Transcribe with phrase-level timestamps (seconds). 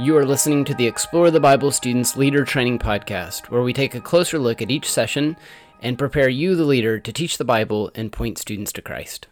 [0.00, 3.96] You are listening to the Explore the Bible Students Leader Training Podcast, where we take
[3.96, 5.36] a closer look at each session
[5.82, 9.26] and prepare you, the leader, to teach the Bible and point students to Christ.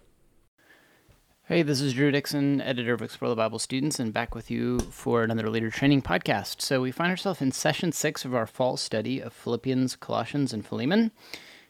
[1.44, 4.80] Hey, this is Drew Dixon, editor of Explore the Bible Students, and back with you
[4.80, 6.60] for another leader training podcast.
[6.60, 10.66] So, we find ourselves in session six of our fall study of Philippians, Colossians, and
[10.66, 11.12] Philemon.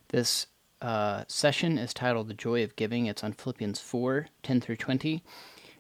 [0.09, 0.47] This
[0.81, 3.05] uh, session is titled The Joy of Giving.
[3.05, 5.23] It's on Philippians 4 10 through 20.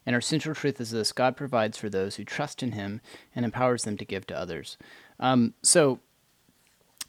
[0.06, 3.00] And our central truth is this God provides for those who trust in Him
[3.34, 4.78] and empowers them to give to others.
[5.18, 5.98] Um, so,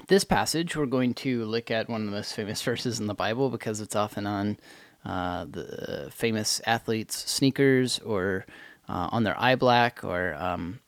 [0.08, 3.14] this passage, we're going to look at one of the most famous verses in the
[3.14, 4.58] Bible because it's often on
[5.06, 8.46] uh, the famous athletes' sneakers or
[8.90, 10.80] uh, on their eye black or um,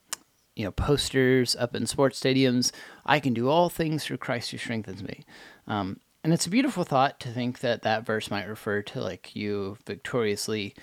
[0.55, 2.71] you know posters up in sports stadiums.
[3.05, 5.23] I can do all things through Christ who strengthens me.
[5.67, 9.35] Um, and it's a beautiful thought to think that that verse might refer to like
[9.35, 10.75] you victoriously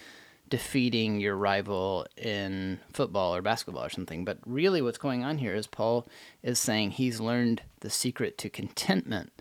[0.48, 4.24] defeating your rival in football or basketball or something.
[4.24, 6.06] But really, what's going on here is Paul
[6.42, 9.32] is saying he's learned the secret to contentment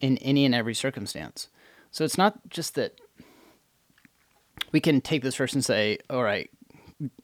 [0.00, 1.48] in any and every circumstance.
[1.90, 3.00] So it's not just that
[4.72, 6.50] we can take this verse and say, all right,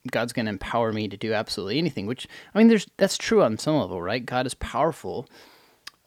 [0.09, 3.43] God's going to empower me to do absolutely anything, which, I mean, there's that's true
[3.43, 4.25] on some level, right?
[4.25, 5.27] God is powerful,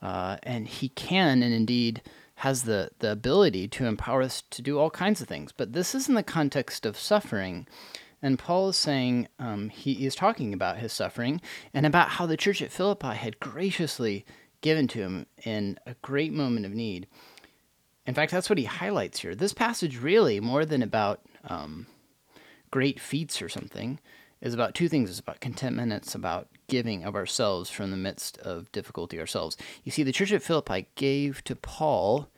[0.03, 2.03] uh, and he can, and indeed,
[2.45, 5.50] has the, the ability to empower us to do all kinds of things.
[5.50, 7.67] But this is in the context of suffering.
[8.20, 11.41] And Paul is saying um, he is talking about his suffering
[11.72, 14.27] and about how the church at Philippi had graciously
[14.61, 17.06] given to him in a great moment of need.
[18.06, 19.34] In fact, that's what he highlights here.
[19.34, 21.87] This passage, really, more than about um,
[22.70, 23.98] great feats or something,
[24.42, 25.09] is about two things.
[25.09, 29.56] It's about contentment, it's about giving of ourselves from the midst of difficulty ourselves.
[29.83, 32.28] You see, the church at Philippi gave to Paul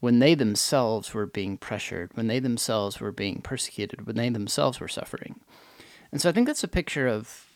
[0.00, 4.80] when they themselves were being pressured, when they themselves were being persecuted, when they themselves
[4.80, 5.40] were suffering.
[6.10, 7.46] And so I think that's a picture of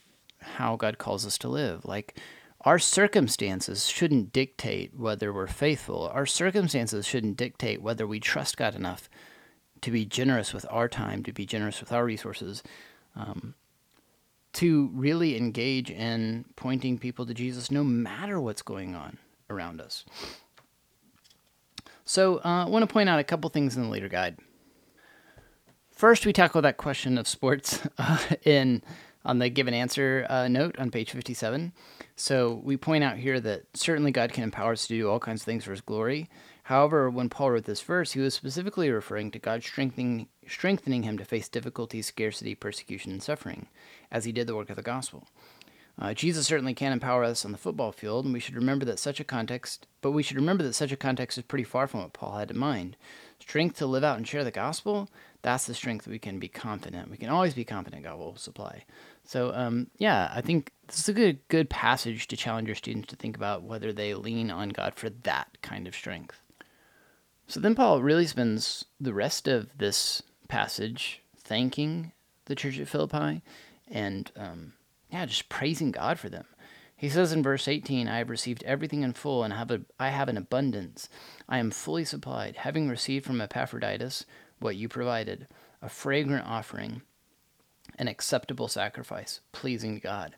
[0.41, 1.84] how God calls us to live.
[1.84, 2.19] Like,
[2.61, 6.09] our circumstances shouldn't dictate whether we're faithful.
[6.12, 9.11] Our circumstances shouldn't dictate whether we trust God enough
[9.82, 12.62] to be generous with our time, to be generous with our resources.
[13.16, 13.55] Um,
[14.55, 19.19] to really engage in pointing people to Jesus no matter what's going on
[19.50, 20.05] around us.
[22.04, 24.38] So, uh, I want to point out a couple things in the leader guide.
[25.91, 28.82] First, we tackle that question of sports uh, in
[29.25, 31.72] on the given answer uh, note on page 57.
[32.16, 35.43] So, we point out here that certainly God can empower us to do all kinds
[35.43, 36.28] of things for His glory.
[36.64, 41.19] However, when Paul wrote this verse, he was specifically referring to God strengthening, strengthening him
[41.19, 43.69] to face difficulty, scarcity, persecution, and suffering,
[44.10, 45.28] as he did the work of the gospel.
[45.99, 48.99] Uh, Jesus certainly can empower us on the football field, and we should remember that
[48.99, 52.00] such a context, but we should remember that such a context is pretty far from
[52.00, 52.97] what Paul had in mind.
[53.38, 55.09] Strength to live out and share the gospel,
[55.43, 57.10] that's the strength we can be confident.
[57.10, 58.84] We can always be confident God will supply.
[59.25, 63.09] So, um, yeah, I think this is a good, good passage to challenge your students
[63.09, 66.41] to think about whether they lean on God for that kind of strength.
[67.47, 72.12] So then Paul really spends the rest of this passage thanking
[72.47, 73.43] the church at Philippi
[73.87, 74.72] and, um,
[75.14, 76.44] yeah, just praising God for them.
[76.97, 80.08] He says in verse 18, I have received everything in full and have a, I
[80.08, 81.08] have an abundance.
[81.48, 84.26] I am fully supplied, having received from Epaphroditus
[84.58, 85.47] what you provided,
[85.80, 87.02] a fragrant offering,
[87.97, 90.34] an acceptable sacrifice, pleasing to God.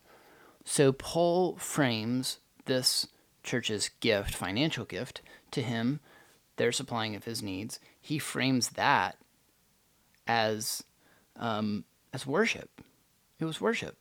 [0.62, 3.06] So Paul frames this
[3.43, 5.22] church's gift, financial gift,
[5.53, 6.00] to him
[6.56, 9.16] their supplying of his needs, he frames that
[10.26, 10.84] as
[11.37, 12.82] um, as worship.
[13.38, 13.97] It was worship,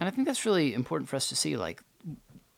[0.00, 1.82] and I think that's really important for us to see, like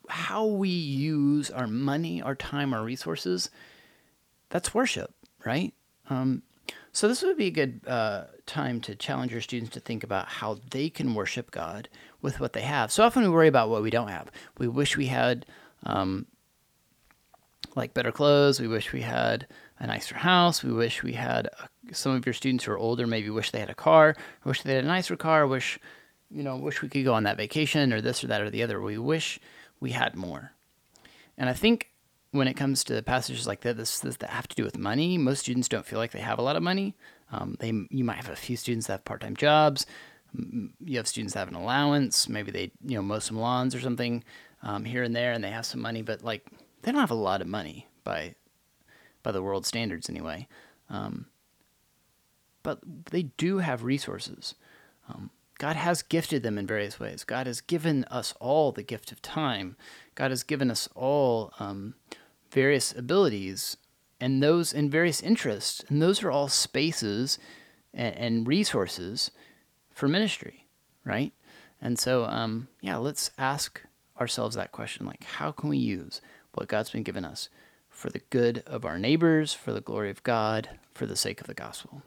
[0.09, 3.51] how we use our money, our time, our resources.
[4.51, 5.13] That's worship,
[5.45, 5.75] right?
[6.09, 6.43] Um,
[6.93, 10.29] so this would be a good uh, time to challenge your students to think about
[10.29, 11.89] how they can worship God
[12.21, 12.93] with what they have.
[12.93, 14.31] So often we worry about what we don't have.
[14.59, 15.47] We wish we had
[15.85, 16.27] um,
[17.75, 18.61] like better clothes.
[18.61, 19.47] We wish we had
[19.81, 20.63] a nicer house.
[20.63, 23.61] We wish we had a, some of your students who are older maybe wish they
[23.61, 24.15] had a car.
[24.45, 25.47] Wish they had a nicer car.
[25.47, 25.79] Wish
[26.33, 28.63] you know wish we could go on that vacation or this or that or the
[28.63, 28.81] other.
[28.81, 29.39] We wish
[29.81, 30.53] we had more.
[31.37, 31.91] And I think
[32.31, 35.19] when it comes to passages like that, this, this that have to do with money,
[35.19, 36.95] most students don't feel like they have a lot of money.
[37.31, 39.87] Um, they you might have a few students that have part time jobs.
[40.35, 42.29] You have students that have an allowance.
[42.29, 44.25] Maybe they you know mow some lawns or something
[44.63, 46.03] um, here and there, and they have some money.
[46.03, 46.47] But like
[46.83, 48.35] they don't have a lot of money by
[49.23, 50.49] by the world standards anyway.
[50.89, 51.27] Um,
[52.63, 52.81] but
[53.11, 54.55] they do have resources.
[55.09, 55.31] Um,
[55.63, 57.23] God has gifted them in various ways.
[57.23, 59.77] God has given us all the gift of time.
[60.17, 61.95] God has given us all um,
[62.51, 63.77] various abilities
[64.21, 65.85] and those in various interests.
[65.89, 67.39] And those are all spaces
[67.95, 69.31] and, and resources
[69.93, 70.67] for ministry,
[71.05, 71.33] right?
[71.81, 73.81] And so, um, yeah, let's ask
[74.21, 76.21] ourselves that question like, how can we use
[76.55, 77.49] what God's been given us
[77.89, 81.47] for the good of our neighbors, for the glory of God, for the sake of
[81.47, 82.03] the gospel?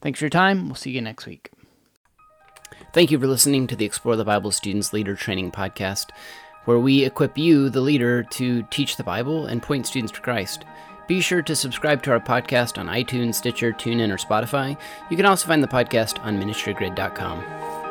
[0.00, 0.66] Thanks for your time.
[0.66, 1.52] We'll see you next week.
[2.92, 6.08] Thank you for listening to the Explore the Bible Students Leader Training Podcast,
[6.66, 10.66] where we equip you, the leader, to teach the Bible and point students to Christ.
[11.06, 14.76] Be sure to subscribe to our podcast on iTunes, Stitcher, TuneIn, or Spotify.
[15.08, 17.81] You can also find the podcast on ministrygrid.com.